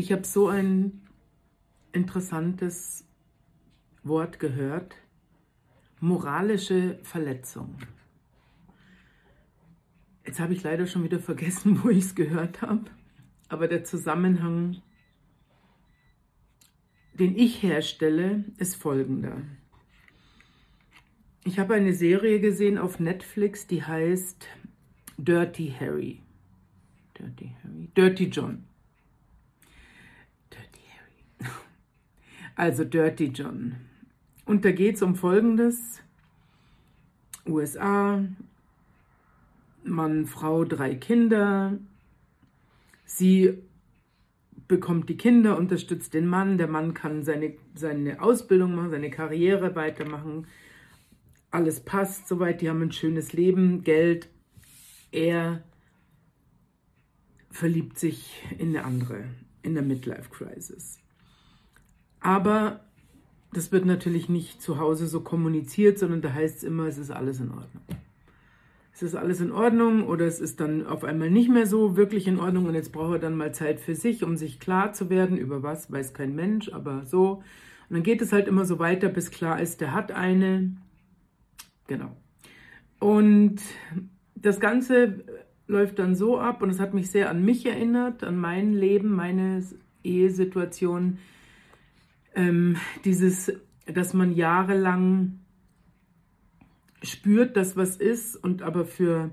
Ich 0.00 0.12
habe 0.12 0.24
so 0.24 0.48
ein 0.48 1.02
interessantes 1.92 3.04
Wort 4.02 4.40
gehört. 4.40 4.96
Moralische 6.00 6.98
Verletzung. 7.02 7.76
Jetzt 10.24 10.40
habe 10.40 10.54
ich 10.54 10.62
leider 10.62 10.86
schon 10.86 11.04
wieder 11.04 11.18
vergessen, 11.18 11.80
wo 11.84 11.90
ich 11.90 11.98
es 11.98 12.14
gehört 12.14 12.62
habe. 12.62 12.86
Aber 13.50 13.68
der 13.68 13.84
Zusammenhang, 13.84 14.80
den 17.12 17.36
ich 17.36 17.62
herstelle, 17.62 18.46
ist 18.56 18.76
folgender. 18.76 19.42
Ich 21.44 21.58
habe 21.58 21.74
eine 21.74 21.92
Serie 21.92 22.40
gesehen 22.40 22.78
auf 22.78 23.00
Netflix, 23.00 23.66
die 23.66 23.84
heißt 23.84 24.48
Dirty 25.18 25.74
Harry. 25.78 26.22
Dirty 27.18 27.54
Harry. 27.62 27.90
Dirty 27.94 28.24
John. 28.30 28.64
Dirty 30.50 30.80
Harry. 30.96 31.56
Also 32.56 32.84
Dirty 32.84 33.26
John. 33.26 33.76
Und 34.44 34.64
da 34.64 34.72
geht 34.72 34.96
es 34.96 35.02
um 35.02 35.14
Folgendes. 35.14 36.02
USA, 37.46 38.24
Mann, 39.84 40.26
Frau, 40.26 40.64
drei 40.64 40.94
Kinder. 40.94 41.78
Sie 43.04 43.58
bekommt 44.68 45.08
die 45.08 45.16
Kinder, 45.16 45.56
unterstützt 45.56 46.14
den 46.14 46.26
Mann. 46.26 46.58
Der 46.58 46.68
Mann 46.68 46.94
kann 46.94 47.22
seine, 47.22 47.54
seine 47.74 48.22
Ausbildung 48.22 48.74
machen, 48.74 48.90
seine 48.90 49.10
Karriere 49.10 49.74
weitermachen. 49.74 50.46
Alles 51.50 51.80
passt 51.80 52.28
soweit. 52.28 52.60
Die 52.60 52.68
haben 52.68 52.82
ein 52.82 52.92
schönes 52.92 53.32
Leben, 53.32 53.82
Geld. 53.82 54.28
Er 55.10 55.62
verliebt 57.50 57.98
sich 57.98 58.42
in 58.58 58.68
eine 58.68 58.84
andere, 58.84 59.24
in 59.62 59.74
der 59.74 59.82
Midlife 59.82 60.30
Crisis. 60.30 61.00
Aber 62.20 62.80
das 63.52 63.72
wird 63.72 63.84
natürlich 63.84 64.28
nicht 64.28 64.62
zu 64.62 64.78
Hause 64.78 65.06
so 65.06 65.20
kommuniziert, 65.20 65.98
sondern 65.98 66.22
da 66.22 66.32
heißt 66.32 66.58
es 66.58 66.64
immer, 66.64 66.86
es 66.86 66.98
ist 66.98 67.10
alles 67.10 67.40
in 67.40 67.50
Ordnung. 67.50 67.82
Es 68.92 69.02
ist 69.02 69.14
alles 69.14 69.40
in 69.40 69.50
Ordnung 69.50 70.06
oder 70.06 70.26
es 70.26 70.40
ist 70.40 70.60
dann 70.60 70.86
auf 70.86 71.04
einmal 71.04 71.30
nicht 71.30 71.48
mehr 71.48 71.66
so 71.66 71.96
wirklich 71.96 72.28
in 72.28 72.38
Ordnung 72.38 72.66
und 72.66 72.74
jetzt 72.74 72.92
braucht 72.92 73.14
er 73.14 73.18
dann 73.18 73.36
mal 73.36 73.54
Zeit 73.54 73.80
für 73.80 73.94
sich, 73.94 74.22
um 74.22 74.36
sich 74.36 74.60
klar 74.60 74.92
zu 74.92 75.08
werden, 75.08 75.38
über 75.38 75.62
was 75.62 75.90
weiß 75.90 76.12
kein 76.12 76.34
Mensch, 76.34 76.70
aber 76.70 77.06
so. 77.06 77.42
Und 77.88 77.96
dann 77.96 78.02
geht 78.02 78.20
es 78.20 78.32
halt 78.32 78.46
immer 78.46 78.66
so 78.66 78.78
weiter, 78.78 79.08
bis 79.08 79.30
klar 79.30 79.60
ist, 79.60 79.80
der 79.80 79.94
hat 79.94 80.12
eine. 80.12 80.76
Genau. 81.86 82.14
Und 82.98 83.62
das 84.34 84.60
Ganze 84.60 85.24
läuft 85.66 85.98
dann 85.98 86.14
so 86.14 86.38
ab 86.38 86.62
und 86.62 86.70
es 86.70 86.78
hat 86.78 86.92
mich 86.92 87.10
sehr 87.10 87.30
an 87.30 87.44
mich 87.44 87.64
erinnert, 87.64 88.22
an 88.22 88.38
mein 88.38 88.74
Leben, 88.74 89.14
meine 89.14 89.64
Ehesituation. 90.04 91.18
Ähm, 92.34 92.76
dieses, 93.04 93.52
dass 93.86 94.14
man 94.14 94.32
jahrelang 94.32 95.40
spürt, 97.02 97.56
dass 97.56 97.76
was 97.76 97.96
ist 97.96 98.36
und 98.36 98.62
aber 98.62 98.84
für, 98.84 99.30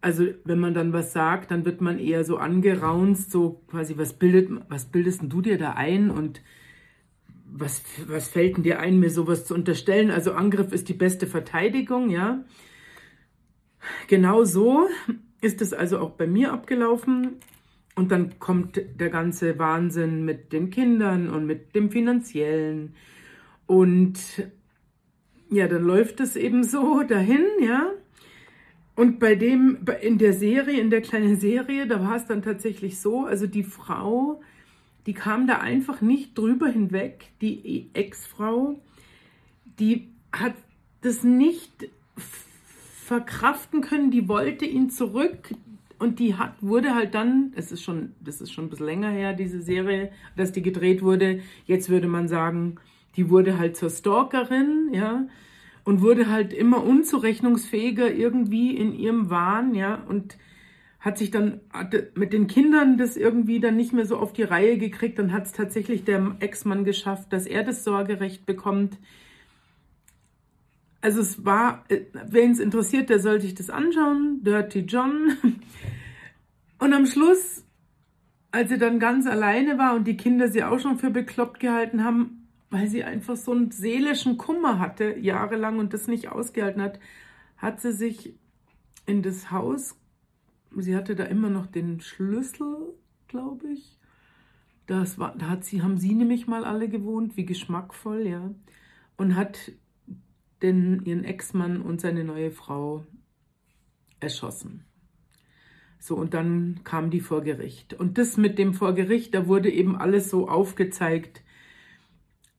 also 0.00 0.26
wenn 0.44 0.58
man 0.58 0.74
dann 0.74 0.92
was 0.92 1.12
sagt, 1.12 1.50
dann 1.50 1.64
wird 1.64 1.80
man 1.80 1.98
eher 1.98 2.24
so 2.24 2.38
angeraunzt, 2.38 3.30
so 3.30 3.62
quasi, 3.68 3.96
was 3.96 4.14
bildet, 4.14 4.50
was 4.68 4.86
bildest 4.86 5.22
du 5.24 5.42
dir 5.42 5.58
da 5.58 5.72
ein 5.72 6.10
und 6.10 6.42
was, 7.44 7.82
was 8.06 8.28
fällt 8.28 8.56
denn 8.56 8.62
dir 8.62 8.80
ein, 8.80 8.98
mir 8.98 9.10
sowas 9.10 9.44
zu 9.44 9.54
unterstellen? 9.54 10.10
Also 10.10 10.32
Angriff 10.32 10.72
ist 10.72 10.88
die 10.88 10.94
beste 10.94 11.26
Verteidigung, 11.26 12.08
ja. 12.08 12.44
Genau 14.08 14.44
so 14.44 14.88
ist 15.42 15.60
es 15.60 15.72
also 15.74 15.98
auch 15.98 16.10
bei 16.10 16.26
mir 16.26 16.52
abgelaufen. 16.52 17.36
Und 17.94 18.10
dann 18.10 18.38
kommt 18.38 18.80
der 18.98 19.10
ganze 19.10 19.58
Wahnsinn 19.58 20.24
mit 20.24 20.52
den 20.52 20.70
Kindern 20.70 21.28
und 21.28 21.46
mit 21.46 21.74
dem 21.74 21.90
finanziellen. 21.90 22.94
Und 23.66 24.18
ja, 25.50 25.68
dann 25.68 25.82
läuft 25.82 26.20
es 26.20 26.36
eben 26.36 26.64
so 26.64 27.02
dahin, 27.02 27.44
ja. 27.60 27.90
Und 28.94 29.18
bei 29.18 29.34
dem, 29.34 29.84
in 30.00 30.18
der 30.18 30.32
Serie, 30.32 30.80
in 30.80 30.90
der 30.90 31.02
kleinen 31.02 31.38
Serie, 31.38 31.86
da 31.86 32.02
war 32.02 32.16
es 32.16 32.26
dann 32.26 32.42
tatsächlich 32.42 33.00
so, 33.00 33.24
also 33.24 33.46
die 33.46 33.62
Frau, 33.62 34.40
die 35.06 35.14
kam 35.14 35.46
da 35.46 35.58
einfach 35.58 36.00
nicht 36.00 36.36
drüber 36.36 36.68
hinweg, 36.68 37.28
die 37.40 37.88
Ex-Frau, 37.94 38.80
die 39.78 40.08
hat 40.30 40.54
das 41.00 41.24
nicht 41.24 41.90
verkraften 42.16 43.80
können, 43.80 44.10
die 44.10 44.28
wollte 44.28 44.64
ihn 44.64 44.90
zurück 44.90 45.54
und 46.02 46.18
die 46.18 46.34
hat, 46.34 46.54
wurde 46.60 46.94
halt 46.94 47.14
dann, 47.14 47.52
es 47.54 47.70
ist 47.70 47.82
schon, 47.82 48.12
das 48.20 48.40
ist 48.40 48.52
schon 48.52 48.64
ein 48.64 48.70
bisschen 48.70 48.86
länger 48.86 49.10
her, 49.10 49.34
diese 49.34 49.62
Serie, 49.62 50.10
dass 50.36 50.50
die 50.50 50.62
gedreht 50.62 51.00
wurde, 51.02 51.40
jetzt 51.64 51.88
würde 51.90 52.08
man 52.08 52.26
sagen, 52.26 52.76
die 53.16 53.30
wurde 53.30 53.56
halt 53.58 53.76
zur 53.76 53.88
Stalkerin, 53.88 54.90
ja, 54.92 55.28
und 55.84 56.02
wurde 56.02 56.28
halt 56.28 56.52
immer 56.52 56.82
unzurechnungsfähiger 56.82 58.12
irgendwie 58.12 58.76
in 58.76 58.92
ihrem 58.92 59.30
Wahn, 59.30 59.76
ja, 59.76 60.02
und 60.08 60.38
hat 60.98 61.18
sich 61.18 61.30
dann 61.30 61.60
mit 62.14 62.32
den 62.32 62.46
Kindern 62.46 62.96
das 62.96 63.16
irgendwie 63.16 63.60
dann 63.60 63.76
nicht 63.76 63.92
mehr 63.92 64.06
so 64.06 64.16
auf 64.16 64.32
die 64.32 64.44
Reihe 64.44 64.78
gekriegt. 64.78 65.18
Dann 65.18 65.32
hat 65.32 65.46
es 65.46 65.52
tatsächlich 65.52 66.04
der 66.04 66.36
Ex-Mann 66.38 66.84
geschafft, 66.84 67.32
dass 67.32 67.46
er 67.46 67.64
das 67.64 67.82
Sorgerecht 67.82 68.46
bekommt. 68.46 68.98
Also 71.00 71.20
es 71.20 71.44
war, 71.44 71.84
äh, 71.88 72.02
wen 72.28 72.52
es 72.52 72.60
interessiert, 72.60 73.10
der 73.10 73.18
soll 73.18 73.40
sich 73.40 73.56
das 73.56 73.68
anschauen. 73.68 74.44
Dirty 74.44 74.80
John. 74.80 75.36
Und 76.82 76.94
am 76.94 77.06
Schluss, 77.06 77.64
als 78.50 78.68
sie 78.68 78.76
dann 78.76 78.98
ganz 78.98 79.28
alleine 79.28 79.78
war 79.78 79.94
und 79.94 80.04
die 80.04 80.16
Kinder 80.16 80.48
sie 80.48 80.64
auch 80.64 80.80
schon 80.80 80.98
für 80.98 81.10
bekloppt 81.10 81.60
gehalten 81.60 82.02
haben, 82.02 82.48
weil 82.70 82.88
sie 82.88 83.04
einfach 83.04 83.36
so 83.36 83.52
einen 83.52 83.70
seelischen 83.70 84.36
Kummer 84.36 84.80
hatte, 84.80 85.16
jahrelang 85.16 85.78
und 85.78 85.94
das 85.94 86.08
nicht 86.08 86.26
ausgehalten 86.26 86.82
hat, 86.82 86.98
hat 87.56 87.80
sie 87.80 87.92
sich 87.92 88.34
in 89.06 89.22
das 89.22 89.52
Haus, 89.52 89.96
sie 90.76 90.96
hatte 90.96 91.14
da 91.14 91.22
immer 91.22 91.50
noch 91.50 91.66
den 91.66 92.00
Schlüssel, 92.00 92.92
glaube 93.28 93.68
ich. 93.68 93.96
Das 94.88 95.20
war, 95.20 95.36
da 95.36 95.50
hat 95.50 95.64
sie, 95.64 95.82
haben 95.82 95.98
sie 95.98 96.16
nämlich 96.16 96.48
mal 96.48 96.64
alle 96.64 96.88
gewohnt, 96.88 97.36
wie 97.36 97.46
geschmackvoll, 97.46 98.26
ja. 98.26 98.50
Und 99.16 99.36
hat 99.36 99.70
den, 100.62 101.04
ihren 101.04 101.22
Ex-Mann 101.22 101.80
und 101.80 102.00
seine 102.00 102.24
neue 102.24 102.50
Frau 102.50 103.06
erschossen. 104.18 104.84
So, 106.02 106.16
und 106.16 106.34
dann 106.34 106.80
kam 106.82 107.10
die 107.10 107.20
vor 107.20 107.42
Gericht. 107.42 107.94
Und 107.94 108.18
das 108.18 108.36
mit 108.36 108.58
dem 108.58 108.74
vor 108.74 108.92
Gericht, 108.92 109.34
da 109.34 109.46
wurde 109.46 109.70
eben 109.70 109.94
alles 109.94 110.30
so 110.30 110.48
aufgezeigt, 110.48 111.44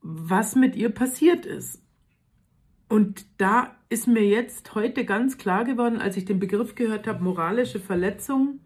was 0.01 0.55
mit 0.55 0.77
ihr 0.77 0.87
passiert 0.87 1.45
ist. 1.45 1.83
Und 2.87 3.25
da 3.39 3.75
ist 3.89 4.07
mir 4.07 4.25
jetzt 4.25 4.75
heute 4.75 5.03
ganz 5.03 5.37
klar 5.37 5.65
geworden, 5.65 5.97
als 5.97 6.15
ich 6.15 6.23
den 6.23 6.39
Begriff 6.39 6.75
gehört 6.75 7.05
habe, 7.05 7.21
moralische 7.21 7.81
Verletzung. 7.81 8.61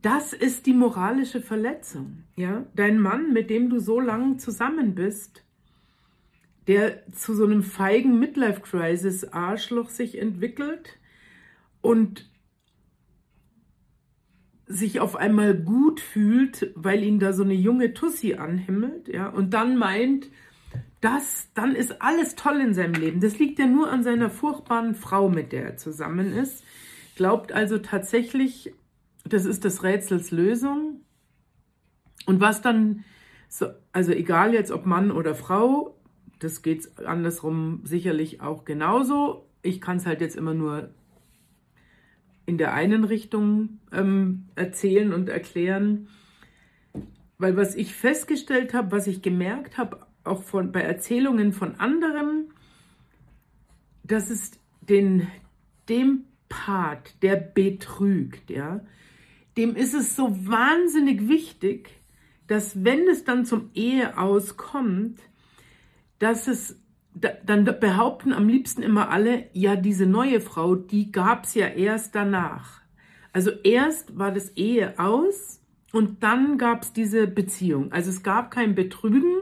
Das 0.00 0.32
ist 0.32 0.66
die 0.66 0.72
moralische 0.72 1.40
Verletzung. 1.40 2.22
Ja, 2.36 2.66
dein 2.76 3.00
Mann, 3.00 3.32
mit 3.32 3.50
dem 3.50 3.68
du 3.68 3.80
so 3.80 3.98
lange 3.98 4.36
zusammen 4.36 4.94
bist, 4.94 5.44
der 6.68 7.10
zu 7.10 7.34
so 7.34 7.44
einem 7.44 7.64
feigen 7.64 8.20
Midlife 8.20 8.60
Crisis 8.60 9.24
Arschloch 9.24 9.88
sich 9.88 10.18
entwickelt 10.18 11.00
und 11.80 12.30
sich 14.66 15.00
auf 15.00 15.16
einmal 15.16 15.54
gut 15.54 16.00
fühlt, 16.00 16.72
weil 16.74 17.02
ihn 17.04 17.18
da 17.18 17.32
so 17.32 17.44
eine 17.44 17.54
junge 17.54 17.94
Tussi 17.94 18.34
anhimmelt, 18.34 19.08
ja, 19.08 19.28
und 19.28 19.54
dann 19.54 19.76
meint, 19.76 20.28
das, 21.00 21.48
dann 21.54 21.74
ist 21.76 22.02
alles 22.02 22.34
toll 22.34 22.60
in 22.60 22.74
seinem 22.74 22.94
Leben. 22.94 23.20
Das 23.20 23.38
liegt 23.38 23.58
ja 23.58 23.66
nur 23.66 23.90
an 23.90 24.02
seiner 24.02 24.30
furchtbaren 24.30 24.94
Frau, 24.94 25.28
mit 25.28 25.52
der 25.52 25.64
er 25.64 25.76
zusammen 25.76 26.32
ist. 26.32 26.64
Glaubt 27.16 27.52
also 27.52 27.78
tatsächlich, 27.78 28.74
das 29.24 29.44
ist 29.44 29.64
des 29.64 29.82
Rätsels 29.82 30.30
Lösung. 30.30 31.02
Und 32.26 32.40
was 32.40 32.60
dann, 32.60 33.04
so, 33.48 33.66
also 33.92 34.12
egal 34.12 34.52
jetzt 34.52 34.72
ob 34.72 34.84
Mann 34.86 35.12
oder 35.12 35.34
Frau, 35.34 35.96
das 36.40 36.62
geht 36.62 36.98
andersrum 37.06 37.80
sicherlich 37.84 38.40
auch 38.40 38.64
genauso. 38.64 39.46
Ich 39.62 39.80
kann 39.80 39.98
es 39.98 40.06
halt 40.06 40.20
jetzt 40.20 40.36
immer 40.36 40.54
nur 40.54 40.90
in 42.46 42.58
der 42.58 42.72
einen 42.72 43.04
Richtung 43.04 43.80
ähm, 43.92 44.46
erzählen 44.54 45.12
und 45.12 45.28
erklären. 45.28 46.08
Weil 47.38 47.56
was 47.56 47.74
ich 47.74 47.94
festgestellt 47.94 48.72
habe, 48.72 48.92
was 48.92 49.06
ich 49.06 49.20
gemerkt 49.20 49.76
habe, 49.76 50.06
auch 50.24 50.42
von, 50.42 50.72
bei 50.72 50.80
Erzählungen 50.80 51.52
von 51.52 51.74
anderen, 51.76 52.52
dass 54.04 54.30
es 54.30 54.52
den, 54.80 55.26
dem 55.88 56.24
Part, 56.48 57.22
der 57.22 57.36
betrügt, 57.36 58.50
ja, 58.50 58.80
dem 59.56 59.74
ist 59.74 59.94
es 59.94 60.14
so 60.14 60.46
wahnsinnig 60.46 61.28
wichtig, 61.28 61.90
dass 62.46 62.84
wenn 62.84 63.08
es 63.08 63.24
dann 63.24 63.44
zum 63.44 63.70
Eheaus 63.74 64.56
kommt, 64.56 65.18
dass 66.18 66.46
es 66.46 66.80
dann 67.44 67.64
behaupten 67.64 68.32
am 68.32 68.48
liebsten 68.48 68.82
immer 68.82 69.10
alle, 69.10 69.44
ja, 69.52 69.76
diese 69.76 70.06
neue 70.06 70.40
Frau, 70.40 70.74
die 70.74 71.12
gab 71.12 71.44
es 71.44 71.54
ja 71.54 71.66
erst 71.66 72.14
danach. 72.14 72.82
Also 73.32 73.50
erst 73.64 74.18
war 74.18 74.32
das 74.32 74.50
Ehe 74.50 74.98
aus 74.98 75.60
Und 75.96 76.22
dann 76.22 76.58
gab 76.58 76.82
es 76.82 76.92
diese 76.92 77.26
Beziehung. 77.26 77.90
Also 77.90 78.10
es 78.10 78.22
gab 78.22 78.50
kein 78.50 78.74
Betrügen 78.74 79.40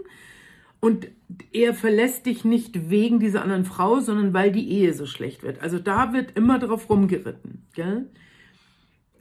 und 0.79 1.09
er 1.53 1.75
verlässt 1.75 2.27
dich 2.27 2.45
nicht 2.45 2.91
wegen 2.91 3.19
dieser 3.19 3.43
anderen 3.43 3.65
Frau, 3.65 3.99
sondern 3.99 4.35
weil 4.35 4.53
die 4.53 4.71
Ehe 4.71 4.93
so 4.95 5.07
schlecht 5.07 5.43
wird. 5.43 5.63
Also 5.63 5.81
da 5.81 6.13
wird 6.13 6.37
immer 6.37 6.61
drauf 6.61 6.89
rumgeritten. 6.89 7.67
Gell? 7.75 8.09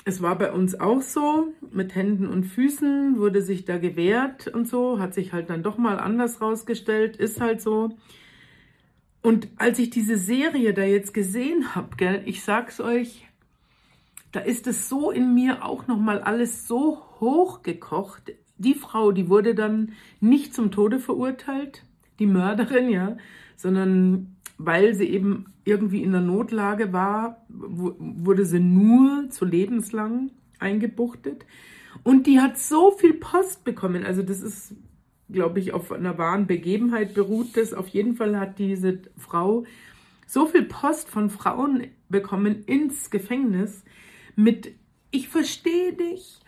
Es 0.05 0.21
war 0.21 0.37
bei 0.37 0.51
uns 0.51 0.79
auch 0.79 1.01
so, 1.01 1.53
mit 1.71 1.95
Händen 1.95 2.27
und 2.27 2.43
Füßen 2.43 3.17
wurde 3.17 3.41
sich 3.41 3.65
da 3.65 3.79
gewehrt 3.79 4.49
und 4.49 4.67
so, 4.67 4.99
hat 4.99 5.15
sich 5.15 5.33
halt 5.33 5.49
dann 5.49 5.63
doch 5.63 5.77
mal 5.77 5.97
anders 5.97 6.39
rausgestellt, 6.39 7.15
ist 7.17 7.41
halt 7.41 7.61
so. 7.61 7.97
Und 9.23 9.47
als 9.55 9.79
ich 9.79 9.89
diese 9.89 10.17
Serie 10.17 10.73
da 10.73 10.83
jetzt 10.83 11.13
gesehen 11.13 11.73
habe, 11.73 11.95
gell, 11.95 12.21
ich 12.25 12.43
sag's 12.43 12.81
euch, 12.81 13.25
da 14.33 14.41
ist 14.41 14.67
es 14.67 14.89
so 14.89 15.11
in 15.11 15.33
mir 15.33 15.63
auch 15.63 15.87
nochmal 15.87 16.19
alles 16.21 16.67
so 16.67 17.01
hochgekocht. 17.21 18.33
Die 18.57 18.73
Frau, 18.73 19.13
die 19.13 19.29
wurde 19.29 19.55
dann 19.55 19.93
nicht 20.19 20.53
zum 20.53 20.71
Tode 20.71 20.99
verurteilt, 20.99 21.85
die 22.19 22.25
Mörderin, 22.25 22.89
ja, 22.89 23.17
sondern 23.55 24.35
weil 24.57 24.93
sie 24.93 25.07
eben 25.07 25.45
irgendwie 25.63 26.03
in 26.03 26.11
der 26.11 26.21
Notlage 26.21 26.91
war, 26.91 27.45
wurde 27.47 28.45
sie 28.45 28.59
nur 28.59 29.29
zu 29.29 29.45
lebenslang 29.45 30.31
eingebuchtet. 30.59 31.45
Und 32.03 32.27
die 32.27 32.41
hat 32.41 32.57
so 32.57 32.91
viel 32.91 33.13
Post 33.13 33.63
bekommen. 33.63 34.03
Also 34.03 34.21
das 34.21 34.41
ist, 34.41 34.75
glaube 35.33 35.59
ich, 35.59 35.73
auf 35.73 35.91
einer 35.91 36.17
wahren 36.17 36.47
Begebenheit 36.47 37.13
beruht 37.13 37.57
das. 37.57 37.73
Auf 37.73 37.89
jeden 37.89 38.15
Fall 38.15 38.39
hat 38.39 38.59
diese 38.59 38.99
Frau 39.17 39.65
so 40.25 40.45
viel 40.45 40.63
Post 40.63 41.09
von 41.09 41.29
Frauen 41.29 41.87
bekommen 42.09 42.63
ins 42.65 43.09
Gefängnis, 43.09 43.83
mit 44.35 44.73
Ich 45.11 45.27
verstehe 45.27 45.93
dich, 45.93 46.39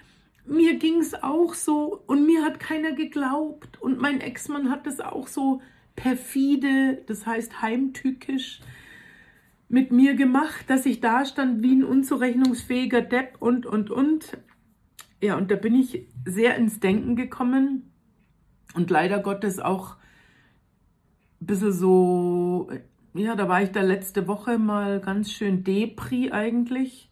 mir 0.45 0.77
ging 0.77 0.99
es 0.99 1.13
auch 1.13 1.53
so 1.53 2.03
und 2.07 2.25
mir 2.25 2.43
hat 2.43 2.59
keiner 2.59 2.93
geglaubt 2.93 3.81
und 3.81 3.99
mein 3.99 4.21
Ex-Mann 4.21 4.71
hat 4.71 4.87
das 4.87 4.99
auch 5.01 5.27
so 5.27 5.61
perfide, 5.95 7.03
das 7.07 7.25
heißt 7.25 7.61
heimtückisch, 7.61 8.61
mit 9.67 9.91
mir 9.91 10.15
gemacht, 10.15 10.65
dass 10.67 10.85
ich 10.85 11.01
da 11.01 11.25
stand 11.25 11.63
wie 11.63 11.75
ein 11.75 11.83
unzurechnungsfähiger 11.83 13.01
Depp 13.01 13.37
und, 13.39 13.65
und, 13.65 13.89
und. 13.89 14.37
Ja, 15.21 15.37
und 15.37 15.49
da 15.49 15.55
bin 15.55 15.75
ich 15.75 16.07
sehr 16.25 16.55
ins 16.55 16.79
Denken 16.79 17.15
gekommen 17.15 17.91
und 18.73 18.89
leider 18.89 19.19
Gottes 19.19 19.59
auch 19.59 19.95
ein 21.41 21.45
bisschen 21.47 21.71
so, 21.71 22.69
ja, 23.13 23.35
da 23.35 23.47
war 23.47 23.61
ich 23.61 23.71
da 23.71 23.81
letzte 23.81 24.27
Woche 24.27 24.57
mal 24.57 24.99
ganz 24.99 25.31
schön 25.31 25.63
Depri 25.63 26.31
eigentlich 26.31 27.09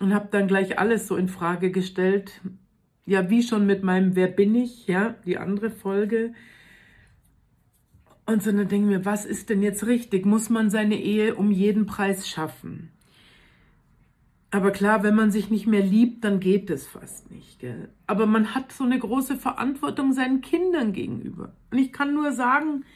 und 0.00 0.14
habe 0.14 0.28
dann 0.30 0.46
gleich 0.46 0.78
alles 0.78 1.06
so 1.06 1.16
in 1.16 1.28
Frage 1.28 1.70
gestellt. 1.70 2.40
Ja, 3.04 3.30
wie 3.30 3.42
schon 3.42 3.66
mit 3.66 3.82
meinem 3.82 4.16
Wer 4.16 4.28
bin 4.28 4.54
ich, 4.54 4.86
ja, 4.86 5.14
die 5.24 5.38
andere 5.38 5.70
Folge. 5.70 6.32
Und 8.26 8.42
so 8.42 8.50
dann 8.50 8.68
denke 8.68 8.90
ich 8.90 8.98
mir, 8.98 9.04
was 9.04 9.24
ist 9.24 9.48
denn 9.50 9.62
jetzt 9.62 9.86
richtig? 9.86 10.26
Muss 10.26 10.50
man 10.50 10.70
seine 10.70 10.96
Ehe 11.00 11.36
um 11.36 11.52
jeden 11.52 11.86
Preis 11.86 12.28
schaffen? 12.28 12.90
Aber 14.56 14.70
klar, 14.70 15.02
wenn 15.02 15.14
man 15.14 15.30
sich 15.30 15.50
nicht 15.50 15.66
mehr 15.66 15.82
liebt, 15.82 16.24
dann 16.24 16.40
geht 16.40 16.70
es 16.70 16.86
fast 16.86 17.30
nicht. 17.30 17.60
Gell? 17.60 17.90
Aber 18.06 18.24
man 18.24 18.54
hat 18.54 18.72
so 18.72 18.84
eine 18.84 18.98
große 18.98 19.36
Verantwortung 19.36 20.14
seinen 20.14 20.40
Kindern 20.40 20.94
gegenüber. 20.94 21.52
Und 21.70 21.76
ich 21.76 21.92
kann 21.92 22.14
nur 22.14 22.32
sagen, 22.32 22.86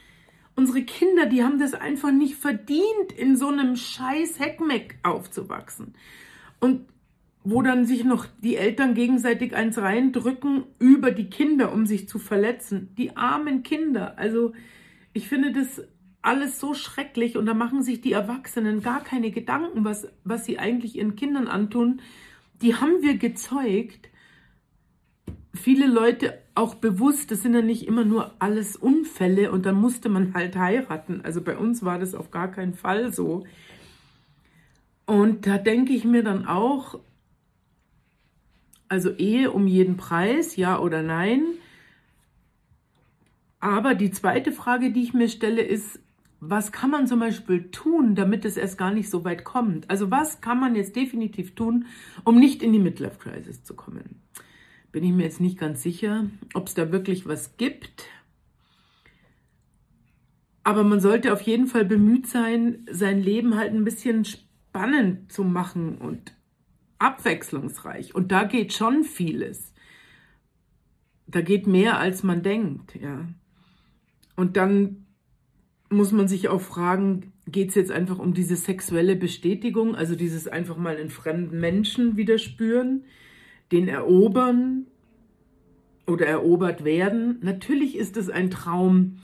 unsere 0.57 0.81
Kinder, 0.85 1.27
die 1.27 1.45
haben 1.45 1.59
das 1.59 1.75
einfach 1.75 2.13
nicht 2.13 2.37
verdient, 2.37 3.13
in 3.15 3.37
so 3.37 3.49
einem 3.49 3.77
scheiß 3.77 4.41
Heckmeck 4.41 5.01
aufzuwachsen 5.03 5.93
und 6.61 6.87
wo 7.45 7.61
dann 7.61 7.85
sich 7.85 8.05
noch 8.05 8.25
die 8.43 8.57
Eltern 8.57 8.95
gegenseitig 8.95 9.55
eins 9.55 9.77
reindrücken 9.77 10.65
über 10.79 11.11
die 11.11 11.29
Kinder, 11.29 11.75
um 11.75 11.85
sich 11.85 12.09
zu 12.09 12.19
verletzen. 12.19 12.95
Die 12.97 13.19
armen 13.19 13.63
Kinder. 13.63 14.19
Also 14.19 14.55
ich 15.13 15.29
finde 15.29 15.53
das 15.53 15.83
alles 16.23 16.61
so 16.61 16.75
schrecklich 16.75 17.37
und 17.37 17.47
da 17.47 17.55
machen 17.55 17.83
sich 17.83 18.01
die 18.01 18.13
Erwachsenen 18.13 18.83
gar 18.83 19.03
keine 19.03 19.31
Gedanken, 19.31 19.85
was, 19.85 20.09
was 20.25 20.45
sie 20.45 20.59
eigentlich 20.59 20.97
ihren 20.97 21.17
Kindern 21.17 21.49
antun. 21.49 22.01
Die 22.61 22.75
haben 22.75 23.03
wir 23.03 23.17
gezeugt. 23.17 24.11
Viele 25.55 25.87
Leute 25.87 26.39
auch 26.55 26.75
bewusst, 26.75 27.31
das 27.31 27.43
sind 27.43 27.55
ja 27.55 27.63
nicht 27.63 27.87
immer 27.87 28.05
nur 28.05 28.35
alles 28.39 28.77
Unfälle 28.77 29.51
und 29.51 29.67
dann 29.67 29.77
musste 29.77 30.09
man 30.09 30.35
halt 30.35 30.57
heiraten. 30.57 31.23
Also 31.23 31.41
bei 31.41 31.57
uns 31.57 31.85
war 31.85 31.99
das 31.99 32.15
auf 32.15 32.31
gar 32.31 32.51
keinen 32.51 32.75
Fall 32.75 33.13
so. 33.13 33.45
Und 35.07 35.47
da 35.47 35.59
denke 35.59 35.93
ich 35.93 36.05
mir 36.05 36.23
dann 36.23 36.47
auch, 36.47 37.01
also 38.89 39.11
Ehe 39.11 39.51
um 39.51 39.67
jeden 39.67 39.97
Preis, 39.97 40.57
ja 40.57 40.79
oder 40.79 41.03
nein. 41.03 41.45
Aber 43.59 43.95
die 43.95 44.11
zweite 44.11 44.53
Frage, 44.53 44.93
die 44.93 45.03
ich 45.03 45.15
mir 45.15 45.29
stelle, 45.29 45.63
ist, 45.63 46.01
was 46.41 46.73
kann 46.73 46.91
man 46.91 47.07
zum 47.07 47.21
Beispiel 47.21 47.71
tun, 47.71 48.15
damit 48.15 48.47
es 48.47 48.57
erst 48.57 48.79
gar 48.79 48.93
nicht 48.93 49.11
so 49.11 49.25
weit 49.25 49.45
kommt? 49.45 49.89
Also 49.91 50.11
was 50.11 50.41
kann 50.41 50.59
man 50.59 50.75
jetzt 50.75 50.97
definitiv 50.97 51.55
tun, 51.55 51.85
um 52.25 52.41
nicht 52.41 52.63
in 52.63 52.73
die 52.73 52.79
Midlife 52.79 53.19
Crisis 53.19 53.63
zu 53.63 53.75
kommen? 53.75 54.23
Bin 54.91 55.05
ich 55.05 55.13
mir 55.13 55.25
jetzt 55.25 55.41
nicht 55.41 55.59
ganz 55.59 55.83
sicher, 55.83 56.27
ob 56.55 56.67
es 56.67 56.75
da 56.75 56.91
wirklich 56.91 57.27
was 57.27 57.59
gibt. 57.59 58.07
Aber 60.65 60.83
man 60.83 61.01
sollte 61.01 61.33
auf 61.33 61.43
jeden 61.43 61.67
Fall 61.67 61.85
bemüht 61.85 62.27
sein, 62.27 62.87
sein 62.91 63.21
Leben 63.21 63.57
halt 63.57 63.73
ein 63.73 63.85
bisschen 63.85 64.25
spannend 64.25 65.31
zu 65.31 65.45
machen 65.45 65.99
und 65.99 66.35
abwechslungsreich. 66.99 68.15
Und 68.15 68.33
da 68.33 68.45
geht 68.45 68.73
schon 68.73 69.05
vieles. 69.05 69.75
Da 71.27 71.43
geht 71.43 71.67
mehr, 71.67 71.99
als 71.99 72.23
man 72.23 72.43
denkt, 72.43 72.95
ja. 73.01 73.29
Und 74.37 74.57
dann 74.57 75.07
muss 75.91 76.13
man 76.13 76.29
sich 76.29 76.49
auch 76.49 76.61
fragen, 76.61 77.33
geht 77.47 77.71
es 77.71 77.75
jetzt 77.75 77.91
einfach 77.91 78.19
um 78.19 78.33
diese 78.33 78.57
sexuelle 78.57 79.17
Bestätigung, 79.17 79.97
also 79.97 80.15
dieses 80.15 80.47
einfach 80.47 80.77
mal 80.77 80.97
in 80.97 81.11
fremden 81.11 81.59
Menschen 81.59 82.17
wieder 82.17 82.39
spüren, 82.39 83.05
den 83.73 83.89
erobern 83.89 84.87
oder 86.07 86.27
erobert 86.27 86.85
werden. 86.85 87.39
Natürlich 87.43 87.97
ist 87.97 88.17
es 88.17 88.31
ein 88.31 88.51
Traum 88.51 89.19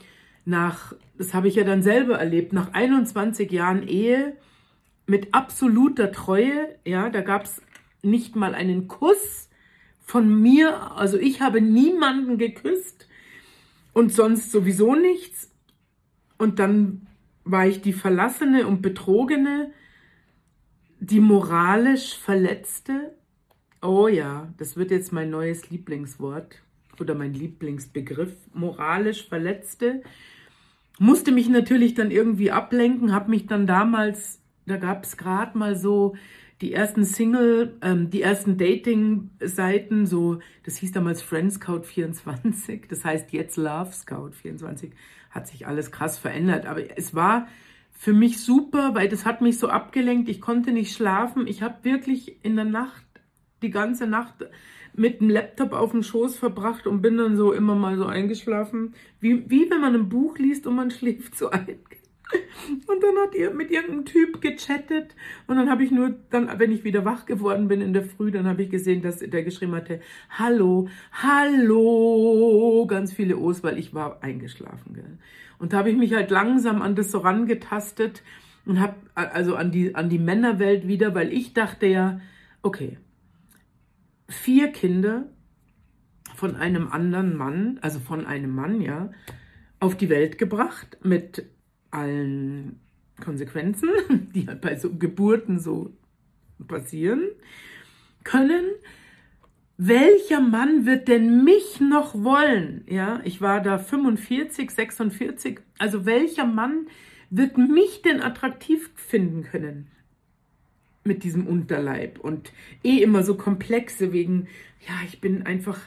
nach, 0.45 0.93
das 1.17 1.33
habe 1.33 1.47
ich 1.47 1.55
ja 1.55 1.63
dann 1.63 1.81
selber 1.81 2.19
erlebt, 2.19 2.53
nach 2.53 2.73
21 2.73 3.51
Jahren 3.51 3.87
Ehe 3.87 4.35
mit 5.05 5.33
absoluter 5.33 6.11
Treue, 6.11 6.75
ja, 6.85 7.09
da 7.09 7.21
gab 7.21 7.45
es 7.45 7.61
nicht 8.01 8.35
mal 8.35 8.53
einen 8.53 8.87
Kuss 8.87 9.49
von 10.03 10.41
mir, 10.41 10.97
also 10.97 11.17
ich 11.17 11.41
habe 11.41 11.61
niemanden 11.61 12.37
geküsst 12.37 13.07
und 13.93 14.13
sonst 14.13 14.51
sowieso 14.51 14.95
nichts. 14.95 15.51
Und 16.37 16.59
dann 16.59 17.07
war 17.43 17.65
ich 17.67 17.81
die 17.81 17.93
Verlassene 17.93 18.67
und 18.67 18.81
Betrogene, 18.81 19.71
die 20.99 21.19
moralisch 21.19 22.17
Verletzte. 22.17 23.15
Oh 23.81 24.07
ja, 24.07 24.53
das 24.57 24.75
wird 24.75 24.91
jetzt 24.91 25.13
mein 25.13 25.29
neues 25.29 25.69
Lieblingswort 25.69 26.61
oder 26.99 27.15
mein 27.15 27.33
Lieblingsbegriff. 27.33 28.33
Moralisch 28.53 29.27
Verletzte. 29.27 30.01
Musste 30.99 31.31
mich 31.31 31.47
natürlich 31.47 31.93
dann 31.93 32.11
irgendwie 32.11 32.51
ablenken, 32.51 33.13
habe 33.13 33.29
mich 33.29 33.45
dann 33.45 33.67
damals 33.67 34.41
da 34.67 34.75
gab 34.75 35.05
es 35.05 35.17
gerade 35.17 35.57
mal 35.57 35.75
so 35.75 36.15
die 36.61 36.73
ersten 36.73 37.05
Single, 37.05 37.77
ähm, 37.81 38.09
die 38.09 38.21
ersten 38.21 38.57
Dating-Seiten, 38.57 40.05
so, 40.05 40.39
das 40.63 40.77
hieß 40.77 40.91
damals 40.91 41.21
Friend 41.21 41.51
Scout 41.51 41.83
24, 41.83 42.87
das 42.89 43.05
heißt 43.05 43.31
jetzt 43.31 43.57
Love 43.57 43.91
Scout 43.91 44.31
24, 44.31 44.91
hat 45.29 45.47
sich 45.47 45.67
alles 45.67 45.91
krass 45.91 46.17
verändert, 46.17 46.65
aber 46.65 46.97
es 46.97 47.13
war 47.13 47.47
für 47.91 48.13
mich 48.13 48.39
super, 48.39 48.95
weil 48.95 49.07
das 49.07 49.25
hat 49.25 49.41
mich 49.41 49.59
so 49.59 49.69
abgelenkt, 49.69 50.29
ich 50.29 50.41
konnte 50.41 50.71
nicht 50.71 50.95
schlafen, 50.95 51.47
ich 51.47 51.61
habe 51.61 51.83
wirklich 51.83 52.43
in 52.43 52.55
der 52.55 52.65
Nacht, 52.65 53.03
die 53.61 53.71
ganze 53.71 54.07
Nacht 54.07 54.35
mit 54.93 55.21
dem 55.21 55.29
Laptop 55.29 55.73
auf 55.73 55.91
dem 55.91 56.03
Schoß 56.03 56.37
verbracht 56.37 56.87
und 56.87 57.01
bin 57.01 57.17
dann 57.17 57.37
so 57.37 57.53
immer 57.53 57.75
mal 57.75 57.97
so 57.97 58.05
eingeschlafen, 58.05 58.95
wie, 59.19 59.49
wie 59.49 59.69
wenn 59.69 59.81
man 59.81 59.93
ein 59.93 60.09
Buch 60.09 60.37
liest 60.37 60.65
und 60.65 60.75
man 60.75 60.91
schläft 60.91 61.37
so 61.37 61.51
ein. 61.51 61.79
Und 62.87 63.01
dann 63.01 63.15
hat 63.23 63.35
ihr 63.35 63.51
mit 63.51 63.71
irgendeinem 63.71 64.05
Typ 64.05 64.41
gechattet 64.41 65.15
und 65.47 65.55
dann 65.55 65.69
habe 65.69 65.83
ich 65.83 65.91
nur, 65.91 66.15
dann, 66.29 66.59
wenn 66.59 66.71
ich 66.71 66.83
wieder 66.83 67.05
wach 67.05 67.25
geworden 67.25 67.67
bin 67.67 67.81
in 67.81 67.93
der 67.93 68.03
Früh, 68.03 68.31
dann 68.31 68.47
habe 68.47 68.63
ich 68.63 68.69
gesehen, 68.69 69.01
dass 69.01 69.19
der 69.19 69.43
geschrieben 69.43 69.75
hatte, 69.75 70.01
hallo, 70.29 70.89
hallo, 71.13 72.85
ganz 72.87 73.13
viele 73.13 73.37
O's, 73.37 73.63
weil 73.63 73.77
ich 73.77 73.93
war 73.93 74.21
eingeschlafen. 74.21 74.93
Gell? 74.93 75.17
Und 75.59 75.71
da 75.71 75.77
habe 75.77 75.89
ich 75.89 75.97
mich 75.97 76.13
halt 76.13 76.29
langsam 76.29 76.81
an 76.81 76.95
das 76.95 77.11
so 77.11 77.19
rangetastet 77.19 78.23
und 78.65 78.81
habe 78.81 78.95
also 79.15 79.55
an 79.55 79.71
die, 79.71 79.95
an 79.95 80.09
die 80.09 80.19
Männerwelt 80.19 80.87
wieder, 80.87 81.15
weil 81.15 81.31
ich 81.31 81.53
dachte 81.53 81.87
ja, 81.87 82.19
okay, 82.61 82.97
vier 84.27 84.67
Kinder 84.69 85.29
von 86.35 86.55
einem 86.55 86.89
anderen 86.89 87.35
Mann, 87.35 87.79
also 87.81 87.99
von 87.99 88.25
einem 88.25 88.53
Mann, 88.53 88.81
ja, 88.81 89.11
auf 89.79 89.95
die 89.95 90.09
Welt 90.09 90.37
gebracht 90.37 90.97
mit 91.01 91.45
allen 91.91 92.79
Konsequenzen, 93.23 93.89
die 94.33 94.47
halt 94.47 94.61
bei 94.61 94.75
so 94.75 94.93
Geburten 94.93 95.59
so 95.59 95.91
passieren 96.67 97.23
können. 98.23 98.65
welcher 99.77 100.41
Mann 100.41 100.85
wird 100.85 101.07
denn 101.07 101.43
mich 101.43 101.79
noch 101.79 102.15
wollen? 102.15 102.83
Ja, 102.87 103.21
ich 103.23 103.41
war 103.41 103.61
da 103.61 103.77
45, 103.77 104.71
46. 104.71 105.59
Also 105.77 106.05
welcher 106.05 106.45
Mann 106.45 106.87
wird 107.29 107.57
mich 107.57 108.01
denn 108.01 108.21
attraktiv 108.21 108.89
finden 108.95 109.43
können? 109.43 109.87
Mit 111.03 111.23
diesem 111.23 111.47
Unterleib 111.47 112.19
und 112.19 112.51
eh 112.83 112.97
immer 113.01 113.23
so 113.23 113.35
komplexe 113.35 114.11
wegen, 114.11 114.47
ja, 114.87 114.95
ich 115.05 115.21
bin 115.21 115.45
einfach, 115.45 115.79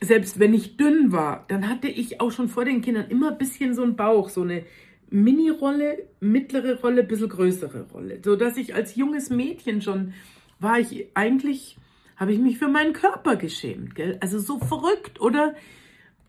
selbst 0.00 0.38
wenn 0.38 0.54
ich 0.54 0.76
dünn 0.76 1.12
war, 1.12 1.44
dann 1.48 1.68
hatte 1.68 1.88
ich 1.88 2.20
auch 2.20 2.30
schon 2.30 2.48
vor 2.48 2.64
den 2.64 2.80
Kindern 2.80 3.10
immer 3.10 3.32
ein 3.32 3.38
bisschen 3.38 3.74
so 3.74 3.82
einen 3.82 3.96
Bauch, 3.96 4.28
so 4.28 4.42
eine 4.42 4.64
Mini-Rolle, 5.10 6.06
mittlere 6.20 6.80
Rolle, 6.80 7.04
bisschen 7.04 7.28
größere 7.28 7.86
Rolle. 7.92 8.20
So 8.24 8.36
dass 8.36 8.56
ich 8.56 8.74
als 8.74 8.96
junges 8.96 9.30
Mädchen 9.30 9.82
schon 9.82 10.12
war 10.58 10.78
ich 10.78 11.06
eigentlich 11.14 11.76
habe 12.16 12.32
ich 12.32 12.38
mich 12.38 12.58
für 12.58 12.68
meinen 12.68 12.94
Körper 12.94 13.36
geschämt. 13.36 13.94
Gell? 13.94 14.16
Also 14.20 14.38
so 14.38 14.58
verrückt, 14.58 15.20
oder? 15.20 15.54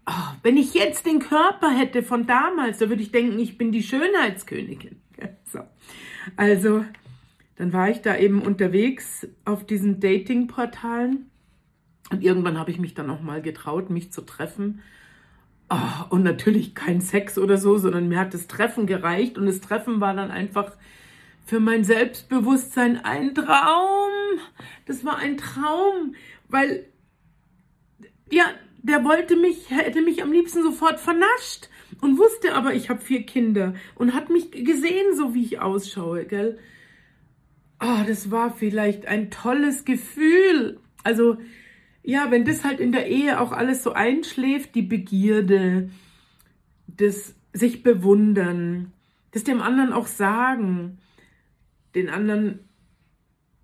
Oh, 0.05 0.36
wenn 0.43 0.57
ich 0.57 0.74
jetzt 0.74 1.05
den 1.05 1.19
Körper 1.19 1.69
hätte 1.69 2.03
von 2.03 2.27
damals, 2.27 2.77
da 2.77 2.89
würde 2.89 3.01
ich 3.01 3.12
denken, 3.12 3.39
ich 3.39 3.57
bin 3.57 3.72
die 3.72 3.84
Schönheitskönigin. 3.84 4.98
So. 5.50 5.60
Also, 6.36 6.84
dann 7.55 7.72
war 7.72 7.89
ich 7.89 8.01
da 8.01 8.17
eben 8.17 8.41
unterwegs 8.41 9.25
auf 9.46 9.65
diesen 9.65 10.01
Dating-Portalen 10.01 11.31
und 12.12 12.22
irgendwann 12.22 12.60
habe 12.60 12.69
ich 12.69 12.79
mich 12.79 12.93
dann 12.93 13.10
auch 13.10 13.22
mal 13.22 13.41
getraut, 13.41 13.89
mich 13.89 14.12
zu 14.12 14.22
treffen. 14.22 14.81
Oh, 15.70 16.06
und 16.10 16.24
natürlich 16.24 16.76
kein 16.76 17.02
Sex 17.02 17.38
oder 17.38 17.58
so, 17.58 17.78
sondern 17.78 18.08
mir 18.08 18.20
hat 18.20 18.34
das 18.34 18.48
Treffen 18.48 18.88
gereicht 18.88 19.38
und 19.38 19.48
das 19.48 19.60
Treffen 19.60 20.00
war 20.00 20.14
dann 20.14 20.32
einfach 20.32 20.72
für 21.46 21.60
mein 21.60 21.84
Selbstbewusstsein 21.84 23.04
ein 23.04 23.36
Traum. 23.36 24.12
Das 24.86 25.04
war 25.04 25.18
ein 25.18 25.38
Traum, 25.38 26.16
weil 26.48 26.86
ja, 28.30 28.46
der 28.82 29.04
wollte 29.04 29.36
mich, 29.36 29.70
hätte 29.70 30.02
mich 30.02 30.24
am 30.24 30.32
liebsten 30.32 30.64
sofort 30.64 31.00
vernascht 31.00 31.70
und 32.02 32.18
wusste 32.18 32.54
aber, 32.54 32.74
ich 32.74 32.90
habe 32.90 33.02
vier 33.02 33.24
Kinder 33.24 33.74
und 33.96 34.14
hat 34.14 34.30
mich 34.30 34.52
gesehen, 34.52 35.16
so 35.16 35.34
wie 35.34 35.44
ich 35.44 35.60
ausschaue, 35.60 36.26
gell? 36.26 36.60
Oh, 37.80 38.04
das 38.08 38.32
war 38.32 38.54
vielleicht 38.54 39.06
ein 39.06 39.30
tolles 39.30 39.86
Gefühl. 39.86 40.80
Also, 41.04 41.38
ja, 42.08 42.32
wenn 42.32 42.46
das 42.46 42.64
halt 42.64 42.80
in 42.80 42.94
der 42.94 43.08
Ehe 43.08 43.38
auch 43.38 43.52
alles 43.52 43.84
so 43.84 43.92
einschläft, 43.92 44.76
die 44.76 44.82
Begierde, 44.82 45.90
das 46.88 47.36
sich 47.52 47.84
bewundern, 47.84 48.94
das 49.32 49.44
dem 49.44 49.62
anderen 49.62 49.92
auch 49.92 50.08
sagen, 50.08 51.00
den 51.96 52.10
anderen 52.10 52.60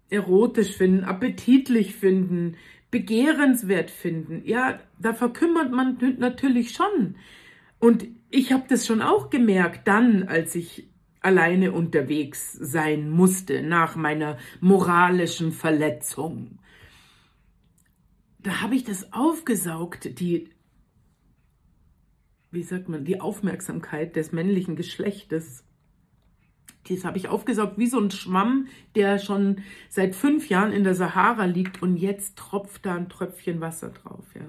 erotisch 0.10 0.76
finden, 0.76 1.06
appetitlich 1.06 1.96
finden, 1.96 2.58
begehrenswert 2.92 3.90
finden. 3.90 4.42
Ja, 4.44 4.78
da 5.00 5.14
verkümmert 5.14 5.72
man 5.72 5.98
natürlich 6.20 6.72
schon. 6.72 7.16
Und 7.80 8.06
ich 8.30 8.52
habe 8.52 8.66
das 8.68 8.86
schon 8.86 9.02
auch 9.02 9.30
gemerkt, 9.30 9.88
dann, 9.88 10.24
als 10.24 10.54
ich 10.56 10.90
alleine 11.22 11.72
unterwegs 11.72 12.52
sein 12.52 13.10
musste 13.10 13.64
nach 13.64 13.96
meiner 13.96 14.38
moralischen 14.60 15.54
Verletzung. 15.54 16.60
Da 18.44 18.62
habe 18.62 18.76
ich 18.76 18.84
das 18.84 19.12
aufgesaugt, 19.14 20.20
die, 20.20 20.50
wie 22.52 22.64
sagt 22.64 22.90
man, 22.90 23.06
die 23.06 23.22
Aufmerksamkeit 23.22 24.16
des 24.16 24.32
männlichen 24.32 24.76
Geschlechtes 24.76 25.64
das 26.90 27.06
habe 27.06 27.18
ich 27.18 27.30
aufgesaugt 27.30 27.78
wie 27.78 27.88
so 27.88 28.00
ein 28.00 28.12
Schwamm, 28.12 28.68
der 28.96 29.20
schon 29.20 29.62
seit 29.90 30.16
fünf 30.16 30.50
Jahren 30.50 30.74
in 30.74 30.84
der 30.84 30.96
Sahara 30.96 31.46
liegt 31.46 31.82
und 31.82 31.98
jetzt 31.98 32.38
tropft 32.38 32.86
da 32.86 32.96
ein 32.96 33.10
Tröpfchen 33.10 33.62
Wasser 33.62 33.90
drauf. 33.90 34.26
Ja. 34.36 34.48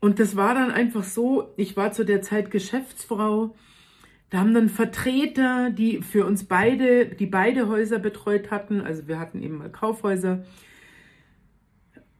Und 0.00 0.18
das 0.18 0.36
war 0.36 0.54
dann 0.54 0.70
einfach 0.70 1.04
so, 1.04 1.52
ich 1.56 1.76
war 1.76 1.92
zu 1.92 2.04
der 2.04 2.22
Zeit 2.22 2.50
Geschäftsfrau, 2.50 3.54
da 4.30 4.38
haben 4.38 4.54
dann 4.54 4.70
Vertreter, 4.70 5.70
die 5.70 6.00
für 6.00 6.24
uns 6.24 6.44
beide, 6.44 7.06
die 7.06 7.26
beide 7.26 7.68
Häuser 7.68 7.98
betreut 7.98 8.50
hatten, 8.50 8.80
also 8.80 9.06
wir 9.06 9.18
hatten 9.18 9.42
eben 9.42 9.58
mal 9.58 9.70
Kaufhäuser, 9.70 10.44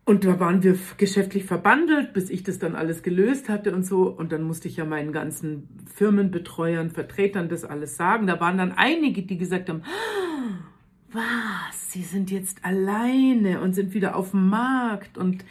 und 0.04 0.24
da 0.24 0.40
waren 0.40 0.64
wir 0.64 0.76
geschäftlich 0.96 1.44
verbandelt, 1.44 2.12
bis 2.12 2.28
ich 2.28 2.42
das 2.42 2.58
dann 2.58 2.74
alles 2.74 3.04
gelöst 3.04 3.48
hatte 3.48 3.72
und 3.72 3.86
so. 3.86 4.08
Und 4.08 4.32
dann 4.32 4.42
musste 4.42 4.66
ich 4.66 4.76
ja 4.76 4.84
meinen 4.84 5.12
ganzen 5.12 5.68
Firmenbetreuern, 5.94 6.90
Vertretern 6.90 7.48
das 7.48 7.64
alles 7.64 7.96
sagen. 7.96 8.26
Da 8.26 8.40
waren 8.40 8.58
dann 8.58 8.72
einige, 8.72 9.22
die 9.22 9.38
gesagt 9.38 9.68
haben, 9.68 9.82
was, 11.12 11.92
Sie 11.92 12.02
sind 12.02 12.30
jetzt 12.30 12.64
alleine 12.64 13.60
und 13.60 13.74
sind 13.74 13.94
wieder 13.94 14.16
auf 14.16 14.32
dem 14.32 14.48
Markt. 14.48 15.18
Und 15.18 15.44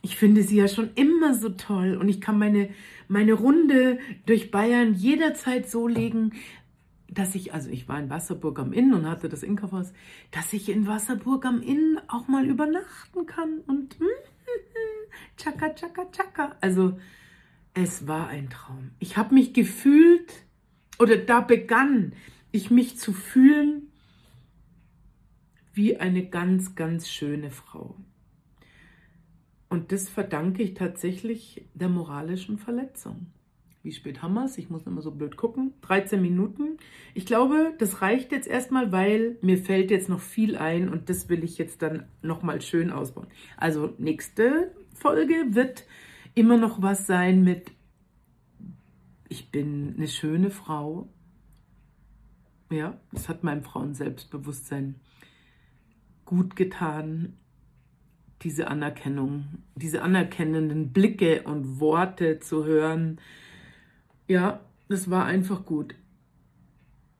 ich 0.00 0.16
finde 0.16 0.42
Sie 0.42 0.56
ja 0.56 0.66
schon 0.66 0.90
immer 0.96 1.34
so 1.34 1.50
toll. 1.50 1.96
Und 1.96 2.08
ich 2.08 2.20
kann 2.20 2.40
meine, 2.40 2.70
meine 3.06 3.34
Runde 3.34 3.98
durch 4.26 4.50
Bayern 4.50 4.94
jederzeit 4.94 5.70
so 5.70 5.86
legen, 5.86 6.32
dass 7.12 7.34
ich, 7.34 7.52
also 7.52 7.68
ich 7.68 7.88
war 7.88 7.98
in 7.98 8.10
Wasserburg 8.10 8.58
am 8.58 8.72
Inn 8.72 8.94
und 8.94 9.08
hatte 9.08 9.28
das 9.28 9.42
Innkaufhaus, 9.42 9.92
dass 10.30 10.52
ich 10.52 10.68
in 10.68 10.86
Wasserburg 10.86 11.44
am 11.44 11.60
Inn 11.60 12.00
auch 12.08 12.26
mal 12.26 12.46
übernachten 12.46 13.26
kann 13.26 13.60
und 13.66 13.98
tschakka, 15.36 15.74
tschakka, 15.74 16.06
tschakka. 16.10 16.56
Also 16.60 16.98
es 17.74 18.06
war 18.06 18.28
ein 18.28 18.48
Traum. 18.48 18.92
Ich 18.98 19.16
habe 19.16 19.34
mich 19.34 19.52
gefühlt, 19.52 20.32
oder 20.98 21.16
da 21.18 21.40
begann 21.40 22.14
ich 22.50 22.70
mich 22.70 22.98
zu 22.98 23.12
fühlen 23.12 23.92
wie 25.74 25.96
eine 25.96 26.26
ganz, 26.26 26.74
ganz 26.74 27.08
schöne 27.08 27.50
Frau. 27.50 27.96
Und 29.68 29.92
das 29.92 30.08
verdanke 30.08 30.62
ich 30.62 30.74
tatsächlich 30.74 31.66
der 31.74 31.88
moralischen 31.88 32.58
Verletzung. 32.58 33.26
Wie 33.82 33.92
spät 33.92 34.22
haben 34.22 34.34
wir 34.34 34.44
es? 34.44 34.58
Ich 34.58 34.70
muss 34.70 34.86
immer 34.86 35.02
so 35.02 35.10
blöd 35.10 35.36
gucken. 35.36 35.74
13 35.82 36.22
Minuten. 36.22 36.76
Ich 37.14 37.26
glaube, 37.26 37.74
das 37.78 38.00
reicht 38.00 38.30
jetzt 38.30 38.46
erstmal, 38.46 38.92
weil 38.92 39.38
mir 39.42 39.58
fällt 39.58 39.90
jetzt 39.90 40.08
noch 40.08 40.20
viel 40.20 40.56
ein 40.56 40.88
und 40.88 41.10
das 41.10 41.28
will 41.28 41.42
ich 41.42 41.58
jetzt 41.58 41.82
dann 41.82 42.04
nochmal 42.22 42.60
schön 42.60 42.90
ausbauen. 42.90 43.26
Also 43.56 43.92
nächste 43.98 44.72
Folge 44.94 45.34
wird 45.50 45.84
immer 46.34 46.56
noch 46.56 46.80
was 46.80 47.06
sein 47.06 47.42
mit, 47.42 47.72
ich 49.28 49.50
bin 49.50 49.94
eine 49.96 50.08
schöne 50.08 50.50
Frau. 50.50 51.08
Ja, 52.70 53.00
das 53.10 53.28
hat 53.28 53.42
meinem 53.42 53.64
Frauenselbstbewusstsein 53.64 54.94
gut 56.24 56.54
getan 56.54 57.34
diese 58.42 58.68
Anerkennung, 58.68 59.44
diese 59.76 60.02
anerkennenden 60.02 60.92
Blicke 60.92 61.42
und 61.42 61.80
Worte 61.80 62.40
zu 62.40 62.64
hören, 62.64 63.20
ja, 64.28 64.60
das 64.88 65.10
war 65.10 65.24
einfach 65.24 65.64
gut. 65.64 65.94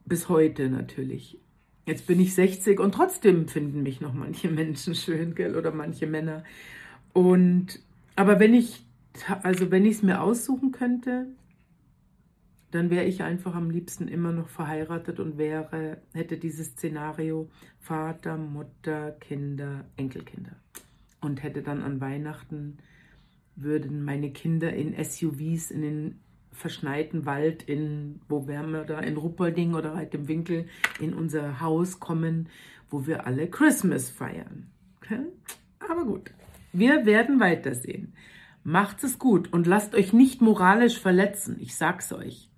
Bis 0.05 0.29
heute 0.29 0.69
natürlich. 0.69 1.39
Jetzt 1.87 2.07
bin 2.07 2.21
ich 2.21 2.35
60 2.35 2.79
und 2.79 2.95
trotzdem 2.95 3.49
finden 3.49 3.83
mich 3.83 4.01
noch 4.01 4.13
manche 4.13 4.49
Menschen 4.49 4.95
schön, 4.95 5.35
gell, 5.35 5.57
oder 5.57 5.73
manche 5.73 6.07
Männer. 6.07 6.45
Und, 7.13 7.81
aber 8.17 8.39
wenn 8.39 8.55
ich, 8.55 8.85
also 9.43 9.71
wenn 9.71 9.85
ich 9.85 9.97
es 9.97 10.03
mir 10.03 10.23
aussuchen 10.23 10.73
könnte, 10.73 11.27
dann 12.71 12.89
wäre 12.89 13.05
ich 13.05 13.23
einfach 13.23 13.55
am 13.55 13.71
liebsten 13.71 14.09
immer 14.09 14.33
noch 14.33 14.49
verheiratet 14.49 15.21
und 15.21 15.37
wäre, 15.37 15.99
hätte 16.15 16.39
dieses 16.39 16.69
Szenario 16.69 17.51
Vater, 17.79 18.39
Mutter, 18.39 19.13
Kinder, 19.13 19.85
Enkelkinder. 19.97 20.57
Und 21.21 21.43
hätte 21.43 21.63
dann 21.63 21.83
an 21.83 22.01
Weihnachten, 22.01 22.79
würden 23.57 24.05
meine 24.05 24.33
Kinder 24.33 24.73
in 24.73 24.95
SUVs 25.05 25.71
in 25.71 25.83
den 25.83 26.21
verschneiten 26.53 27.27
Wald 27.27 27.63
in, 27.63 28.21
wo 28.29 28.47
wären 28.47 28.71
wir 28.73 28.85
da, 28.85 29.01
in 29.01 29.17
Ruppolding 29.17 29.75
oder 29.75 29.95
halt 29.95 30.15
im 30.15 30.29
Winkel 30.29 30.67
in 31.01 31.15
unser 31.15 31.61
Haus 31.61 31.99
kommen, 31.99 32.49
wo 32.91 33.07
wir 33.07 33.27
alle 33.27 33.49
Christmas 33.49 34.11
feiern. 34.11 34.71
Aber 35.79 36.05
gut, 36.05 36.33
wir 36.73 37.07
werden 37.07 37.41
weitersehen. 37.41 38.15
Macht 38.65 39.03
es 39.03 39.19
gut 39.19 39.53
und 39.53 39.67
lasst 39.67 39.95
euch 39.95 40.13
nicht 40.13 40.41
moralisch 40.41 41.01
verletzen. 41.01 41.57
Ich 41.59 41.75
sag's 41.75 42.13
euch. 42.13 42.52